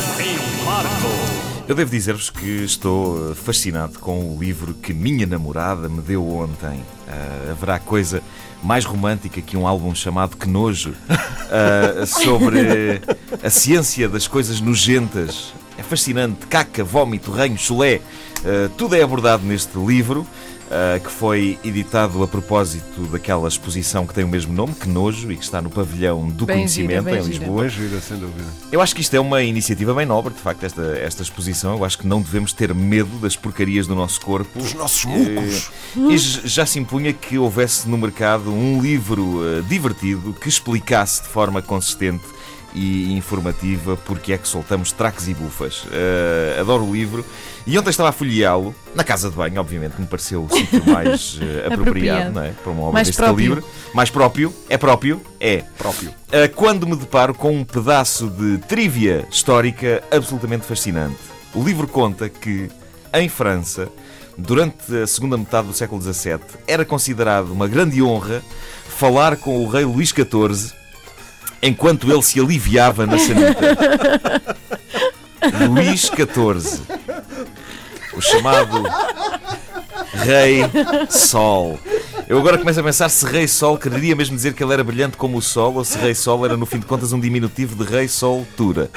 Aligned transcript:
Vida 0.00 0.22
em 0.22 0.64
Marco. 0.64 1.40
Eu 1.68 1.74
devo 1.74 1.90
dizer-vos 1.90 2.30
que 2.30 2.64
estou 2.64 3.30
eh, 3.30 3.34
fascinado 3.34 3.98
com 3.98 4.34
o 4.34 4.38
livro 4.40 4.72
que 4.74 4.94
minha 4.94 5.26
namorada 5.26 5.88
me 5.88 6.00
deu 6.00 6.26
ontem. 6.26 6.82
Uh, 7.06 7.50
haverá 7.50 7.78
coisa 7.78 8.22
mais 8.62 8.84
romântica 8.84 9.40
que 9.40 9.56
um 9.56 9.66
álbum 9.66 9.94
chamado 9.94 10.36
Que 10.36 10.48
Nojo 10.48 10.90
uh, 10.90 12.06
sobre 12.06 13.00
a 13.42 13.50
ciência 13.50 14.08
das 14.08 14.26
coisas 14.26 14.60
nojentas. 14.60 15.52
É 15.76 15.82
fascinante. 15.82 16.46
Caca, 16.46 16.82
vómito, 16.82 17.30
ranho, 17.30 17.58
chulé. 17.58 18.00
Uh, 18.38 18.68
tudo 18.76 18.96
é 18.96 19.02
abordado 19.02 19.44
neste 19.44 19.78
livro 19.78 20.26
uh, 20.70 21.00
que 21.00 21.10
foi 21.10 21.58
editado 21.64 22.22
a 22.22 22.28
propósito 22.28 23.02
daquela 23.10 23.48
exposição 23.48 24.06
que 24.06 24.14
tem 24.14 24.24
o 24.24 24.28
mesmo 24.28 24.52
nome, 24.52 24.74
Que 24.74 24.88
Nojo, 24.88 25.30
e 25.32 25.36
que 25.36 25.42
está 25.44 25.60
no 25.60 25.68
Pavilhão 25.68 26.28
do 26.28 26.46
Bem 26.46 26.58
Conhecimento, 26.58 27.04
gira, 27.04 27.18
em 27.18 27.22
gira. 27.22 27.28
Lisboa. 27.28 27.48
Boa 27.48 27.68
gira, 27.68 28.00
sem 28.00 28.18
dúvida. 28.18 28.48
Eu 28.70 28.80
acho 28.80 28.94
que 28.94 29.00
isto 29.00 29.14
é 29.14 29.20
uma 29.20 29.42
iniciativa 29.42 29.92
bem 29.92 30.06
nobre, 30.06 30.32
de 30.32 30.40
facto, 30.40 30.64
esta, 30.64 30.82
esta 30.98 31.22
exposição. 31.22 31.76
Eu 31.76 31.84
acho 31.84 31.98
que 31.98 32.06
não 32.06 32.22
devemos 32.22 32.52
ter 32.52 32.72
medo 32.72 33.18
das 33.18 33.36
porcarias 33.36 33.86
do 33.86 33.94
nosso 33.94 34.20
corpo. 34.20 34.58
Os 34.58 34.74
nossos 34.74 35.04
mucos. 35.04 35.70
Eh, 35.96 36.12
E 36.12 36.18
já 36.18 36.64
se 36.64 36.78
impunha 36.78 37.12
que 37.12 37.36
houvesse 37.36 37.88
no 37.88 37.98
mercado 37.98 38.52
um 38.52 38.80
livro 38.80 39.40
eh, 39.44 39.62
divertido 39.68 40.32
que 40.32 40.48
explicasse 40.48 41.22
de 41.22 41.28
forma 41.28 41.60
consistente 41.60 42.24
e 42.74 43.12
informativa 43.14 43.96
porque 44.04 44.32
é 44.32 44.38
que 44.38 44.46
soltamos 44.46 44.92
traques 44.92 45.28
e 45.28 45.34
bufas. 45.34 45.84
Eh, 45.92 46.56
adoro 46.60 46.84
o 46.84 46.92
livro. 46.94 47.24
E 47.66 47.78
ontem 47.78 47.90
estava 47.90 48.08
a 48.08 48.12
folheá-lo, 48.12 48.74
na 48.94 49.04
casa 49.04 49.28
de 49.30 49.36
banho, 49.36 49.60
obviamente, 49.60 49.92
que 49.94 50.00
me 50.00 50.06
pareceu 50.06 50.44
o 50.44 50.48
sítio 50.54 50.82
mais 50.86 51.38
eh, 51.40 51.66
apropriado, 51.66 51.72
Apropriado. 51.72 52.32
não 52.32 52.42
é? 52.42 52.50
Para 52.52 52.72
uma 52.72 52.82
obra 52.82 52.92
Mais 52.94 53.08
deste 53.08 53.18
próprio. 53.18 53.50
calibre. 53.50 53.70
Mais 53.94 54.10
próprio. 54.10 54.54
É 54.68 54.78
próprio? 54.78 55.20
É. 55.40 55.64
Próprio. 55.76 56.10
Uh, 56.10 56.54
quando 56.54 56.86
me 56.86 56.96
deparo 56.96 57.34
com 57.34 57.50
um 57.56 57.64
pedaço 57.64 58.28
de 58.30 58.58
trivia 58.58 59.26
histórica 59.30 60.02
absolutamente 60.10 60.64
fascinante. 60.64 61.18
O 61.54 61.62
livro 61.64 61.88
conta 61.88 62.28
que, 62.28 62.70
em 63.12 63.28
França, 63.28 63.88
durante 64.38 64.96
a 64.96 65.06
segunda 65.06 65.36
metade 65.36 65.66
do 65.66 65.74
século 65.74 66.00
XVII, 66.00 66.38
era 66.66 66.84
considerado 66.84 67.50
uma 67.52 67.66
grande 67.66 68.00
honra 68.02 68.42
falar 68.88 69.36
com 69.36 69.64
o 69.64 69.68
rei 69.68 69.84
Luís 69.84 70.10
XIV 70.10 70.72
enquanto 71.62 72.10
ele 72.10 72.22
se 72.22 72.40
aliviava 72.40 73.06
na 73.06 73.18
sanita. 73.18 74.56
Luís 75.68 76.02
XIV, 76.02 76.80
o 78.14 78.20
chamado 78.20 78.82
Rei 80.12 80.62
Sol. 81.08 81.78
Eu 82.28 82.38
agora 82.38 82.58
começo 82.58 82.78
a 82.78 82.82
pensar 82.82 83.08
se 83.08 83.26
Rei 83.26 83.48
Sol 83.48 83.76
quereria 83.78 84.14
mesmo 84.14 84.36
dizer 84.36 84.52
que 84.52 84.62
ele 84.62 84.72
era 84.72 84.84
brilhante 84.84 85.16
como 85.16 85.38
o 85.38 85.42
Sol 85.42 85.74
ou 85.74 85.84
se 85.84 85.98
Rei 85.98 86.14
Sol 86.14 86.44
era, 86.44 86.56
no 86.56 86.66
fim 86.66 86.78
de 86.78 86.86
contas, 86.86 87.12
um 87.12 87.20
diminutivo 87.20 87.82
de 87.82 87.90
Rei 87.90 88.06
Sol 88.06 88.46
Tura. 88.56 88.90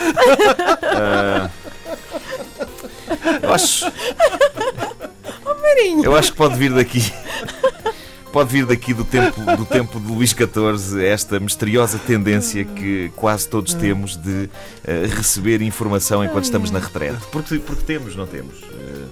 Ah, 0.96 1.50
eu 3.42 3.54
acho. 3.54 3.92
Eu 6.04 6.16
acho 6.16 6.32
que 6.32 6.38
pode 6.38 6.56
vir 6.56 6.72
daqui. 6.74 7.12
Pode 8.34 8.50
vir 8.52 8.66
daqui 8.66 8.94
do 8.96 9.06
tempo, 9.06 9.40
do 9.56 9.64
tempo 9.66 10.00
de 10.00 10.12
Luís 10.12 10.32
XIV 10.32 11.06
esta 11.06 11.40
misteriosa 11.40 12.00
tendência 12.00 12.66
que 12.66 13.12
quase 13.16 13.48
todos 13.48 13.74
temos 13.76 14.18
de 14.18 14.50
eh, 14.84 15.06
receber 15.16 15.62
informação 15.62 16.26
enquanto 16.26 16.46
estamos 16.46 16.72
na 16.72 16.80
retrete. 16.80 17.20
Porque, 17.32 17.60
porque 17.60 17.84
temos, 17.84 18.16
não 18.16 18.26
temos. 18.26 18.56
Eh, 18.64 19.04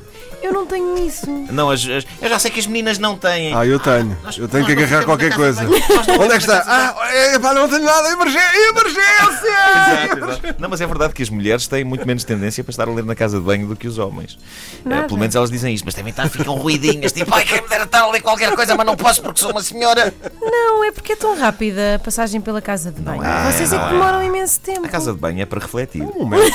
Eu 0.41 0.51
não 0.53 0.65
tenho 0.65 0.97
isso. 1.07 1.27
não, 1.51 1.69
as, 1.69 1.81
as- 1.87 2.03
eu 2.19 2.27
já 2.29 2.39
sei 2.39 2.49
que 2.49 2.59
as 2.59 2.65
meninas 2.65 2.97
não 2.97 3.15
têm. 3.15 3.53
Ah, 3.53 3.63
eu 3.63 3.79
tenho. 3.79 4.17
Eu 4.37 4.47
tenho 4.47 4.65
que 4.65 4.71
agarrar 4.71 5.05
qualquer 5.05 5.35
coisa. 5.35 5.61
Onde 5.67 6.25
é 6.33 6.37
que 6.37 6.37
está? 6.37 6.63
Ah, 6.65 7.07
é, 7.13 7.37
pá, 7.37 7.53
não 7.53 7.69
tenho 7.69 7.83
nada. 7.83 8.09
Emergência! 8.09 8.69
Emergência! 8.69 9.51
Exato, 9.91 10.17
exato. 10.17 10.55
Não, 10.61 10.69
mas 10.69 10.81
é 10.81 10.87
verdade 10.87 11.13
que 11.13 11.21
as 11.21 11.29
mulheres 11.29 11.67
têm 11.67 11.83
muito 11.83 12.05
menos 12.07 12.23
tendência 12.23 12.63
para 12.63 12.71
estar 12.71 12.87
a 12.87 12.91
ler 12.91 13.03
na 13.03 13.13
casa 13.15 13.37
de 13.37 13.43
banho 13.43 13.67
do 13.67 13.75
que 13.75 13.87
os 13.87 13.97
homens. 13.97 14.37
Nada. 14.85 15.03
pelo 15.07 15.19
menos 15.19 15.35
elas 15.35 15.51
dizem 15.51 15.73
isto, 15.73 15.85
mas 15.85 15.93
também 15.93 16.11
tá, 16.13 16.27
ficam 16.29 16.55
ruidinhas, 16.55 17.11
tipo, 17.11 17.33
ai, 17.33 17.43
quem 17.45 17.61
me 17.61 17.67
dera 17.67 17.83
estar 17.83 18.01
a 18.01 18.09
ler 18.11 18.21
qualquer 18.21 18.53
coisa, 18.55 18.75
mas 18.75 18.85
não 18.85 18.95
posso 18.95 19.10
porque 19.19 19.39
sou 19.39 19.51
uma 19.51 19.61
senhora. 19.63 20.13
Não, 20.41 20.83
é 20.83 20.91
porque 20.91 21.13
é 21.13 21.15
tão 21.15 21.37
rápida 21.37 21.95
a 21.95 21.99
passagem 21.99 22.39
pela 22.41 22.61
casa 22.61 22.91
de 22.91 23.01
banho. 23.01 23.23
é, 23.23 23.51
Vocês 23.51 23.71
é 23.71 23.75
não 23.77 23.83
que 23.83 23.89
é. 23.89 23.93
demoram 23.97 24.23
imenso 24.23 24.59
tempo. 24.59 24.85
A 24.85 24.89
casa 24.89 25.13
de 25.13 25.19
banho 25.19 25.41
é 25.41 25.45
para 25.45 25.59
refletir. 25.59 26.01
Um 26.01 26.19
momento. 26.25 26.51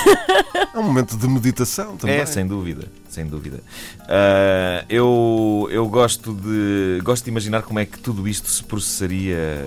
É 0.76 0.78
um 0.78 0.82
momento 0.82 1.16
de 1.16 1.26
meditação 1.26 1.96
também. 1.96 2.16
É, 2.16 2.26
sem 2.26 2.46
dúvida, 2.46 2.86
sem 3.08 3.24
dúvida. 3.24 3.60
Ah, 4.00 4.84
eu, 4.90 5.66
eu 5.70 5.88
gosto 5.88 6.34
de 6.34 7.00
gosto 7.02 7.24
de 7.24 7.30
imaginar 7.30 7.62
como 7.62 7.78
é 7.78 7.86
que 7.86 7.98
tudo 7.98 8.28
isto 8.28 8.46
se 8.50 8.62
processaria 8.62 9.66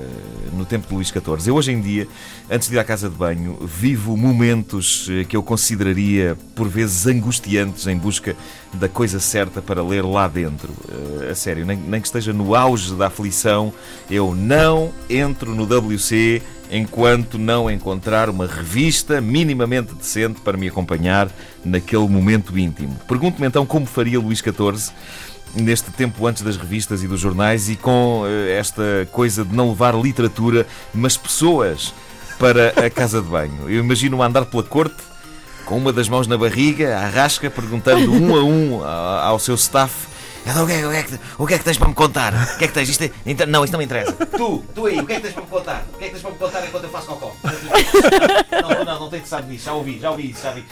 no 0.53 0.65
tempo 0.65 0.87
de 0.87 0.93
Luís 0.93 1.07
XIV. 1.07 1.47
Eu 1.47 1.55
hoje 1.55 1.71
em 1.71 1.81
dia, 1.81 2.07
antes 2.47 2.69
de 2.69 2.75
ir 2.75 2.79
à 2.79 2.83
casa 2.83 3.09
de 3.09 3.15
banho, 3.15 3.57
vivo 3.65 4.15
momentos 4.15 5.07
eh, 5.09 5.23
que 5.23 5.35
eu 5.35 5.41
consideraria 5.41 6.37
por 6.55 6.67
vezes 6.67 7.07
angustiantes 7.07 7.87
em 7.87 7.97
busca 7.97 8.35
da 8.75 8.87
coisa 8.87 9.19
certa 9.19 9.63
para 9.63 9.81
ler 9.81 10.05
lá 10.05 10.27
dentro. 10.27 10.71
Eh, 11.23 11.31
a 11.31 11.33
sério, 11.33 11.65
nem, 11.65 11.75
nem 11.75 11.99
que 11.99 12.07
esteja 12.07 12.31
no 12.31 12.53
auge 12.53 12.93
da 12.93 13.07
aflição, 13.07 13.73
eu 14.11 14.35
não 14.35 14.93
entro 15.09 15.55
no 15.55 15.63
WC 15.63 16.43
enquanto 16.69 17.37
não 17.37 17.69
encontrar 17.69 18.29
uma 18.29 18.45
revista 18.45 19.19
minimamente 19.19 19.93
decente 19.93 20.39
para 20.41 20.57
me 20.57 20.67
acompanhar 20.67 21.29
naquele 21.65 22.07
momento 22.07 22.57
íntimo. 22.57 22.95
Pergunto-me 23.07 23.47
então 23.47 23.65
como 23.65 23.85
faria 23.85 24.19
Luís 24.19 24.39
XIV 24.39 24.91
neste 25.55 25.89
tempo 25.91 26.25
antes 26.27 26.43
das 26.43 26.57
revistas 26.57 27.03
e 27.03 27.07
dos 27.07 27.19
jornais 27.19 27.69
e 27.69 27.75
com 27.75 28.23
eh, 28.27 28.57
esta 28.59 29.07
coisa 29.11 29.43
de 29.43 29.55
não 29.55 29.69
levar 29.69 29.95
literatura, 29.95 30.67
mas 30.93 31.17
pessoas 31.17 31.93
para 32.37 32.69
a 32.85 32.89
casa 32.89 33.21
de 33.21 33.27
banho. 33.27 33.67
Eu 33.67 33.79
imagino-me 33.79 34.21
a 34.21 34.27
andar 34.27 34.45
pela 34.45 34.63
corte 34.63 35.09
com 35.65 35.77
uma 35.77 35.91
das 35.91 36.07
mãos 36.07 36.27
na 36.27 36.37
barriga, 36.37 36.97
à 36.97 37.09
rasca, 37.09 37.49
perguntando 37.49 38.11
um 38.11 38.35
a 38.35 38.43
um 38.43 38.83
ao 38.83 39.37
seu 39.39 39.55
staff 39.55 40.07
"Então, 40.45 40.63
o 40.63 40.67
que, 40.67 40.73
é, 40.73 40.85
o, 40.87 40.89
que 40.91 40.95
é 40.97 41.03
que, 41.03 41.19
o 41.37 41.47
que 41.47 41.53
é 41.53 41.57
que 41.57 41.63
tens 41.63 41.77
para 41.77 41.87
me 41.87 41.93
contar? 41.93 42.33
O 42.33 42.57
que 42.57 42.65
é 42.65 42.67
que 42.67 42.73
tens? 42.73 42.89
Isto 42.89 43.03
é- 43.05 43.11
então- 43.25 43.47
não, 43.47 43.63
isto 43.63 43.71
não 43.73 43.79
me 43.79 43.85
interessa. 43.85 44.11
Tu, 44.13 44.63
tu 44.73 44.85
aí, 44.85 44.99
o 44.99 45.05
que 45.05 45.13
é 45.13 45.15
que 45.17 45.21
tens 45.21 45.33
para 45.33 45.43
me 45.43 45.49
contar? 45.49 45.83
O 45.93 45.97
que 45.97 46.03
é 46.03 46.07
que 46.07 46.13
tens 46.13 46.21
para 46.21 46.31
me 46.31 46.37
contar 46.37 46.65
enquanto 46.65 46.83
eu 46.85 46.89
faço 46.89 47.07
cocó? 47.07 47.35
Não, 48.61 48.69
não, 48.69 48.85
não, 48.85 48.99
não 49.01 49.09
tenho 49.09 49.23
que 49.23 49.29
saber 49.29 49.51
disso. 49.53 49.65
Já 49.65 49.73
ouvi, 49.73 49.99
já 49.99 50.11
ouvi 50.11 50.31
isso, 50.31 50.43
já 50.43 50.51
vi. 50.51 50.63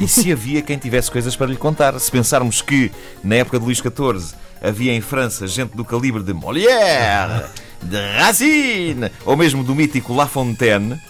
E 0.00 0.08
se 0.08 0.32
havia 0.32 0.60
quem 0.60 0.76
tivesse 0.76 1.10
coisas 1.10 1.36
para 1.36 1.46
lhe 1.46 1.56
contar? 1.56 1.98
Se 2.00 2.10
pensarmos 2.10 2.60
que, 2.60 2.90
na 3.22 3.36
época 3.36 3.58
de 3.60 3.64
Luís 3.64 3.78
XIV, 3.78 4.34
havia 4.60 4.92
em 4.92 5.00
França 5.00 5.46
gente 5.46 5.76
do 5.76 5.84
calibre 5.84 6.22
de 6.22 6.32
Molière, 6.32 7.44
de 7.80 7.96
Racine, 8.18 9.10
ou 9.24 9.36
mesmo 9.36 9.62
do 9.62 9.74
mítico 9.76 10.12
La 10.14 10.26
Fontaine, 10.26 11.00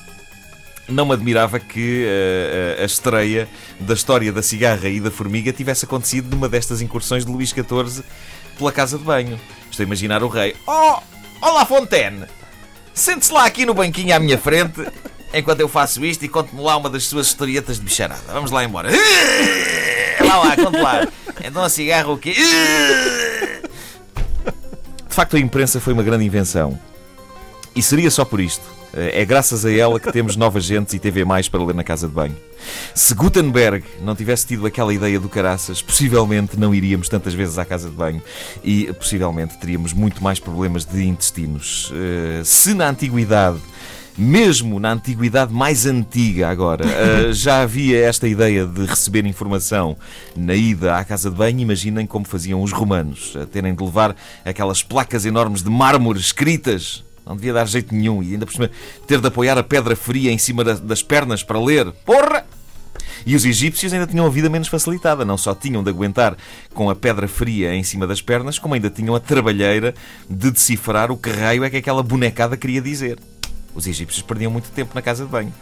não 0.88 1.06
me 1.06 1.12
admirava 1.12 1.60
que 1.60 2.04
eh, 2.06 2.78
a 2.80 2.84
estreia 2.84 3.48
da 3.78 3.94
história 3.94 4.32
da 4.32 4.42
cigarra 4.42 4.88
e 4.88 5.00
da 5.00 5.10
formiga 5.10 5.52
tivesse 5.52 5.84
acontecido 5.84 6.30
numa 6.30 6.48
destas 6.48 6.80
incursões 6.80 7.24
de 7.24 7.30
Luís 7.30 7.50
XIV 7.50 8.02
pela 8.56 8.72
casa 8.72 8.96
de 8.98 9.04
banho. 9.04 9.38
Estou 9.70 9.84
a 9.84 9.86
imaginar 9.86 10.22
o 10.22 10.28
rei. 10.28 10.56
Oh, 10.66 10.98
olá 11.42 11.64
Fontaine! 11.66 12.24
Sente-se 12.94 13.32
lá 13.32 13.44
aqui 13.44 13.64
no 13.64 13.74
banquinho 13.74 14.16
à 14.16 14.18
minha 14.18 14.38
frente 14.38 14.84
enquanto 15.32 15.60
eu 15.60 15.68
faço 15.68 16.04
isto 16.04 16.24
e 16.24 16.28
conte-me 16.28 16.60
lá 16.62 16.76
uma 16.76 16.90
das 16.90 17.04
suas 17.04 17.28
historietas 17.28 17.76
de 17.76 17.84
bicharada. 17.84 18.22
Vamos 18.32 18.50
lá 18.50 18.64
embora. 18.64 18.90
Lá 20.20 20.38
lá, 20.38 20.56
conte 20.56 20.80
lá. 20.80 21.06
Então 21.44 21.62
a 21.62 21.68
cigarra 21.68 22.08
o 22.08 22.18
quê? 22.18 22.34
De 25.08 25.14
facto, 25.14 25.36
a 25.36 25.40
imprensa 25.40 25.80
foi 25.80 25.92
uma 25.92 26.02
grande 26.02 26.24
invenção. 26.24 26.78
E 27.74 27.82
seria 27.82 28.10
só 28.10 28.24
por 28.24 28.40
isto. 28.40 28.77
É 28.94 29.24
graças 29.24 29.64
a 29.64 29.72
ela 29.72 30.00
que 30.00 30.10
temos 30.10 30.34
novas 30.36 30.64
gentes 30.64 30.94
e 30.94 30.98
TV 30.98 31.24
mais 31.24 31.48
para 31.48 31.62
ler 31.62 31.74
na 31.74 31.84
casa 31.84 32.08
de 32.08 32.14
banho. 32.14 32.36
Se 32.94 33.14
Gutenberg 33.14 33.84
não 34.02 34.16
tivesse 34.16 34.46
tido 34.46 34.66
aquela 34.66 34.92
ideia 34.92 35.20
do 35.20 35.28
caraças, 35.28 35.80
possivelmente 35.80 36.58
não 36.58 36.74
iríamos 36.74 37.08
tantas 37.08 37.34
vezes 37.34 37.58
à 37.58 37.64
casa 37.64 37.88
de 37.88 37.94
banho 37.94 38.22
e 38.62 38.92
possivelmente 38.94 39.58
teríamos 39.58 39.92
muito 39.92 40.22
mais 40.22 40.40
problemas 40.40 40.84
de 40.84 41.04
intestinos. 41.04 41.92
Eh, 41.94 42.42
Se 42.44 42.74
na 42.74 42.88
antiguidade, 42.88 43.58
mesmo 44.16 44.80
na 44.80 44.92
antiguidade 44.92 45.52
mais 45.52 45.86
antiga 45.86 46.48
agora, 46.48 46.84
eh, 46.84 47.32
já 47.32 47.62
havia 47.62 48.04
esta 48.04 48.26
ideia 48.26 48.66
de 48.66 48.84
receber 48.84 49.24
informação 49.26 49.96
na 50.36 50.54
ida 50.54 50.96
à 50.96 51.04
casa 51.04 51.30
de 51.30 51.36
banho, 51.36 51.60
imaginem 51.60 52.06
como 52.06 52.26
faziam 52.26 52.62
os 52.62 52.72
romanos, 52.72 53.36
a 53.40 53.46
terem 53.46 53.74
de 53.74 53.84
levar 53.84 54.16
aquelas 54.44 54.82
placas 54.82 55.24
enormes 55.24 55.62
de 55.62 55.70
mármore 55.70 56.18
escritas 56.18 57.04
não 57.28 57.36
devia 57.36 57.52
dar 57.52 57.66
jeito 57.68 57.94
nenhum 57.94 58.22
e 58.22 58.32
ainda 58.32 58.46
por 58.46 58.52
cima 58.52 58.70
ter 59.06 59.20
de 59.20 59.26
apoiar 59.28 59.56
a 59.58 59.62
pedra 59.62 59.94
fria 59.94 60.32
em 60.32 60.38
cima 60.38 60.64
da- 60.64 60.74
das 60.74 61.02
pernas 61.02 61.42
para 61.42 61.60
ler. 61.60 61.92
Porra! 62.04 62.44
E 63.26 63.34
os 63.36 63.44
egípcios 63.44 63.92
ainda 63.92 64.06
tinham 64.06 64.24
a 64.26 64.30
vida 64.30 64.48
menos 64.48 64.68
facilitada. 64.68 65.24
Não 65.24 65.36
só 65.36 65.54
tinham 65.54 65.82
de 65.82 65.90
aguentar 65.90 66.36
com 66.72 66.88
a 66.88 66.94
pedra 66.94 67.28
fria 67.28 67.74
em 67.74 67.82
cima 67.82 68.06
das 68.06 68.22
pernas, 68.22 68.58
como 68.58 68.74
ainda 68.74 68.88
tinham 68.88 69.14
a 69.14 69.20
trabalheira 69.20 69.94
de 70.30 70.50
decifrar 70.50 71.10
o 71.10 71.16
que 71.16 71.28
raio 71.30 71.62
é 71.64 71.70
que 71.70 71.76
aquela 71.76 72.02
bonecada 72.02 72.56
queria 72.56 72.80
dizer. 72.80 73.18
Os 73.74 73.86
egípcios 73.86 74.22
perdiam 74.22 74.50
muito 74.50 74.70
tempo 74.70 74.92
na 74.94 75.02
casa 75.02 75.24
de 75.24 75.30
banho. 75.30 75.52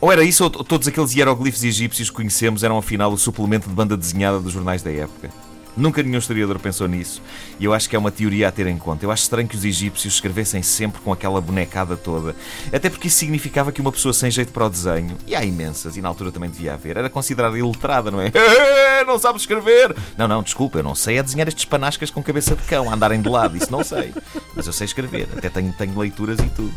Ou 0.00 0.10
era 0.10 0.24
isso, 0.24 0.42
ou 0.42 0.50
todos 0.50 0.88
aqueles 0.88 1.14
hieroglifos 1.14 1.62
egípcios 1.62 2.10
que 2.10 2.16
conhecemos 2.16 2.64
eram 2.64 2.76
afinal 2.76 3.12
o 3.12 3.18
suplemento 3.18 3.68
de 3.68 3.74
banda 3.74 3.96
desenhada 3.96 4.40
dos 4.40 4.52
jornais 4.52 4.82
da 4.82 4.90
época. 4.90 5.30
Nunca 5.76 6.02
nenhum 6.02 6.18
historiador 6.18 6.58
pensou 6.58 6.86
nisso 6.86 7.22
e 7.58 7.64
eu 7.64 7.72
acho 7.72 7.88
que 7.88 7.96
é 7.96 7.98
uma 7.98 8.10
teoria 8.10 8.48
a 8.48 8.52
ter 8.52 8.66
em 8.66 8.76
conta. 8.76 9.04
Eu 9.04 9.10
acho 9.10 9.22
estranho 9.22 9.48
que 9.48 9.56
os 9.56 9.64
egípcios 9.64 10.14
escrevessem 10.14 10.62
sempre 10.62 11.00
com 11.00 11.12
aquela 11.12 11.40
bonecada 11.40 11.96
toda, 11.96 12.36
até 12.72 12.90
porque 12.90 13.08
isso 13.08 13.18
significava 13.18 13.72
que 13.72 13.80
uma 13.80 13.92
pessoa 13.92 14.12
sem 14.12 14.30
jeito 14.30 14.52
para 14.52 14.66
o 14.66 14.70
desenho, 14.70 15.16
e 15.26 15.34
há 15.34 15.44
imensas, 15.44 15.96
e 15.96 16.02
na 16.02 16.08
altura 16.08 16.30
também 16.30 16.50
devia 16.50 16.74
haver, 16.74 16.96
era 16.96 17.08
considerada 17.08 17.58
iletrada, 17.58 18.10
não 18.10 18.20
é? 18.20 18.32
Não 19.06 19.18
sabes 19.18 19.42
escrever! 19.42 19.96
Não, 20.16 20.28
não, 20.28 20.42
desculpa, 20.42 20.78
eu 20.78 20.82
não 20.82 20.94
sei 20.94 21.18
é 21.18 21.22
desenhar 21.22 21.48
estes 21.48 21.64
panascas 21.64 22.08
com 22.08 22.22
cabeça 22.22 22.54
de 22.54 22.62
cão, 22.62 22.88
a 22.88 22.94
andarem 22.94 23.20
de 23.20 23.28
lado, 23.28 23.56
isso 23.56 23.70
não 23.70 23.82
sei. 23.82 24.14
Mas 24.54 24.66
eu 24.66 24.72
sei 24.72 24.84
escrever, 24.84 25.28
até 25.36 25.48
tenho, 25.50 25.72
tenho 25.72 25.98
leituras 25.98 26.38
e 26.38 26.48
tudo. 26.50 26.72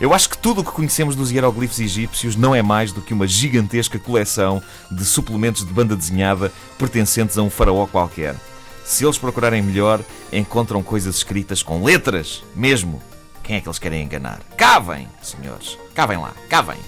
Eu 0.00 0.12
acho 0.12 0.28
que 0.28 0.38
tudo 0.38 0.60
o 0.60 0.64
que 0.64 0.70
conhecemos 0.70 1.16
dos 1.16 1.30
hieroglifos 1.30 1.80
egípcios 1.80 2.36
não 2.36 2.54
é 2.54 2.60
mais 2.62 2.92
do 2.92 3.00
que 3.00 3.14
uma 3.14 3.26
gigantesca 3.26 3.98
coleção 3.98 4.62
de 4.90 5.02
suplementos 5.04 5.64
de 5.64 5.72
banda 5.72 5.96
desenhada 5.96 6.52
pertencentes 6.78 7.38
a 7.38 7.42
um 7.42 7.48
faraó 7.48 7.86
qualquer. 7.86 8.36
Se 8.84 9.04
eles 9.04 9.16
procurarem 9.18 9.62
melhor, 9.62 10.00
encontram 10.32 10.82
coisas 10.82 11.16
escritas 11.16 11.62
com 11.62 11.82
letras, 11.82 12.44
mesmo. 12.54 13.02
Quem 13.42 13.56
é 13.56 13.60
que 13.60 13.68
eles 13.68 13.78
querem 13.78 14.04
enganar? 14.04 14.40
Cavem, 14.56 15.08
senhores. 15.22 15.78
Cavem 15.94 16.18
lá, 16.18 16.34
cavem. 16.48 16.78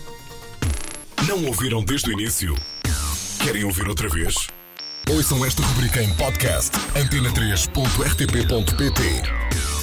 Não 1.27 1.47
ouviram 1.47 1.83
desde 1.83 2.11
o 2.11 2.13
início? 2.13 2.55
Querem 3.43 3.65
ouvir 3.65 3.89
outra 3.89 4.09
vez? 4.09 4.35
Ouçam 5.11 5.45
esta 5.45 5.63
rubrica 5.63 6.01
em 6.03 6.13
podcast 6.15 6.77
antena3.rtp.pt 6.95 9.78